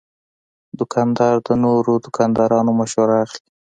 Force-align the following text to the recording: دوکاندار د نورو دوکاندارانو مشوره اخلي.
دوکاندار 0.79 1.35
د 1.47 1.49
نورو 1.63 1.93
دوکاندارانو 2.05 2.71
مشوره 2.79 3.15
اخلي. 3.25 3.49